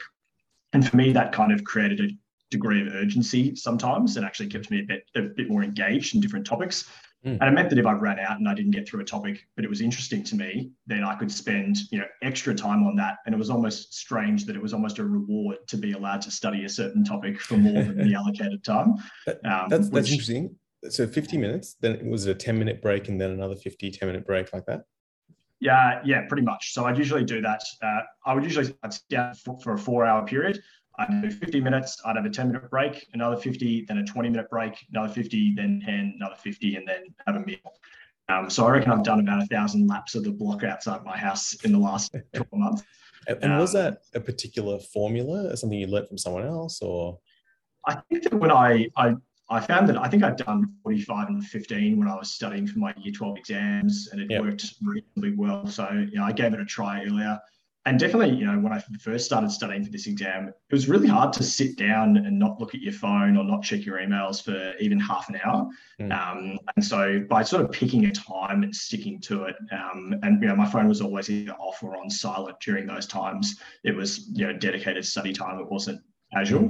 [0.74, 2.10] And for me, that kind of created a
[2.52, 6.22] degree of urgency sometimes and actually kept me a bit, a bit more engaged in
[6.22, 6.86] different topics.
[7.26, 7.38] Mm.
[7.42, 9.46] And it meant that if I ran out and I didn't get through a topic,
[9.56, 12.96] but it was interesting to me, then I could spend, you know, extra time on
[12.96, 13.18] that.
[13.26, 16.32] And it was almost strange that it was almost a reward to be allowed to
[16.32, 18.96] study a certain topic for more than the allocated time.
[19.28, 20.56] Um, that's, that's interesting
[20.88, 24.08] so 50 minutes then it was a 10 minute break and then another 50 10
[24.08, 24.84] minute break like that
[25.60, 29.04] yeah yeah pretty much so i'd usually do that uh, i would usually i'd sit
[29.10, 30.62] down for, for, a four hour period
[31.00, 34.30] i'd do 50 minutes i'd have a 10 minute break another 50 then a 20
[34.30, 37.58] minute break another 50 then 10 another 50 and then have a meal
[38.30, 41.18] Um, so I reckon I've done about a thousand laps of the block outside my
[41.18, 42.84] house in the last 12 months.
[43.28, 47.20] And, was um, that a particular formula, or something you learned from someone else, or?
[47.86, 49.16] I think that when I, I
[49.50, 52.78] I found that I think I'd done 45 and 15 when I was studying for
[52.78, 54.42] my year 12 exams, and it yep.
[54.42, 55.66] worked reasonably well.
[55.68, 57.40] So you know, I gave it a try earlier
[57.90, 61.08] and definitely, you know, when I first started studying for this exam, it was really
[61.08, 64.44] hard to sit down and not look at your phone or not check your emails
[64.44, 65.68] for even half an hour.
[66.00, 66.12] Mm.
[66.16, 70.40] Um, and so by sort of picking a time and sticking to it, um, and
[70.40, 73.60] you know, my phone was always either off or on silent during those times.
[73.84, 75.60] It was you know dedicated study time.
[75.60, 76.00] It wasn't
[76.32, 76.68] casual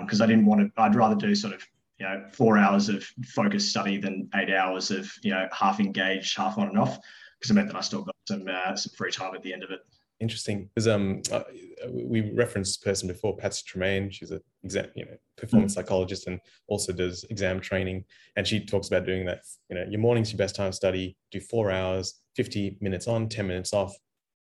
[0.00, 0.22] because mm.
[0.22, 0.80] um, I didn't want to.
[0.80, 1.62] I'd rather do sort of
[1.98, 6.34] you know four hours of focused study than eight hours of you know half engaged,
[6.34, 6.98] half on and off
[7.38, 9.62] because it meant that I still got some uh, some free time at the end
[9.62, 9.80] of it
[10.20, 11.42] interesting because um uh,
[11.90, 15.80] we referenced this person before patsy tremaine she's a exam you know performance mm-hmm.
[15.80, 18.04] psychologist and also does exam training
[18.36, 21.16] and she talks about doing that you know your morning's your best time to study
[21.30, 23.94] do four hours 50 minutes on 10 minutes off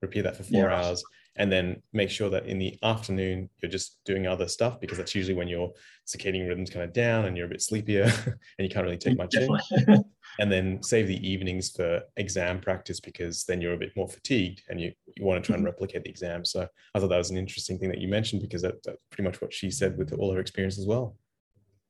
[0.01, 0.83] repeat that for four yeah.
[0.83, 1.03] hours
[1.37, 5.15] and then make sure that in the afternoon you're just doing other stuff because that's
[5.15, 5.71] usually when your
[6.05, 9.17] circadian rhythm's kind of down and you're a bit sleepier and you can't really take
[9.17, 9.47] much in
[10.41, 14.63] and then save the evenings for exam practice because then you're a bit more fatigued
[14.69, 15.71] and you, you want to try and mm-hmm.
[15.71, 16.43] replicate the exam.
[16.43, 19.29] So I thought that was an interesting thing that you mentioned because that, that's pretty
[19.29, 21.15] much what she said with all her experience as well.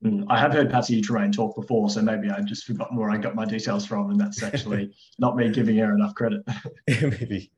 [0.04, 3.16] Mm, I have heard Patsy Tremaine talk before, so maybe I've just forgotten where I
[3.16, 6.42] got my details from, and that's actually not me giving her enough credit.
[6.86, 7.50] maybe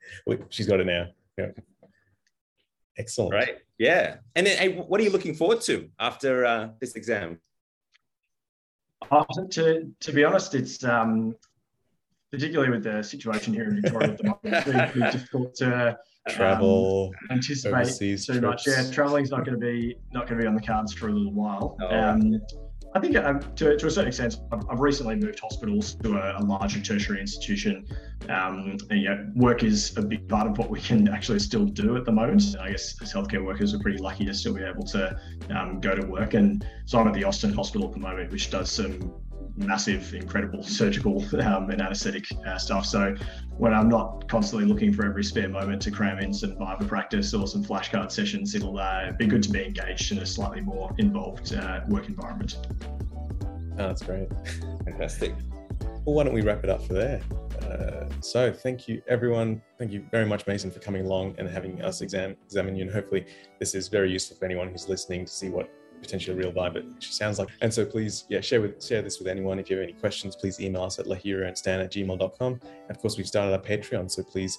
[0.51, 1.09] she's got it now.
[1.37, 1.47] Yeah.
[2.97, 3.35] Excellent.
[3.35, 3.59] Right.
[3.79, 4.19] Yeah.
[4.37, 7.41] And then, hey, what are you looking forward to after uh, this exam?
[9.11, 11.35] Uh, to, to be honest, it's um,
[12.31, 15.97] particularly with the situation here in Victoria at the moment, it's really, difficult to um,
[16.29, 18.41] travel, um, anticipate too trips.
[18.41, 18.67] much.
[18.67, 21.09] Yeah, traveling is not going to be not going to be on the cards for
[21.09, 21.77] a little while.
[21.81, 22.41] Oh, um,
[22.97, 26.41] I think um, to, to a certain extent, I've, I've recently moved hospitals to a,
[26.41, 27.85] a larger tertiary institution.
[28.29, 31.97] Um, and, know, work is a big part of what we can actually still do
[31.97, 32.55] at the moment.
[32.61, 35.19] I guess as healthcare workers, we're pretty lucky to still be able to
[35.51, 36.35] um, go to work.
[36.35, 39.13] And so I'm at the Austin Hospital at the moment, which does some
[39.57, 42.87] massive, incredible surgical um, and anaesthetic uh, stuff.
[42.87, 43.15] So
[43.57, 47.33] when I'm not constantly looking for every spare moment to cram in some Viva practice
[47.35, 50.95] or some flashcard sessions, it'll uh, be good to be engaged in a slightly more
[50.99, 52.59] involved uh, work environment.
[53.79, 54.29] Oh, that's great.
[54.85, 55.35] Fantastic.
[56.05, 57.23] Well, why don't we wrap it up for there?
[57.63, 61.81] Uh, so thank you everyone thank you very much mason for coming along and having
[61.81, 63.25] us exam, examine you and hopefully
[63.59, 65.71] this is very useful for anyone who's listening to see what
[66.01, 67.49] potentially a real viva it sounds like.
[67.61, 69.59] And so please, yeah, share with share this with anyone.
[69.59, 72.53] If you have any questions, please email us at lahira and stan at gmail.com.
[72.53, 74.11] And of course, we've started our Patreon.
[74.11, 74.59] So please,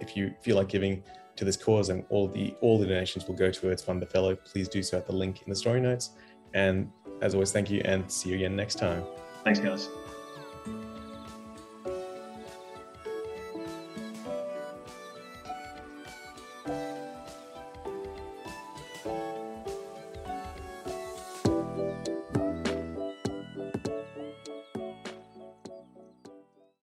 [0.00, 1.02] if you feel like giving
[1.36, 4.34] to this cause and all the all the donations will go towards fund the fellow,
[4.34, 6.10] please do so at the link in the story notes.
[6.54, 9.04] And as always, thank you and see you again next time.
[9.44, 9.88] Thanks, guys.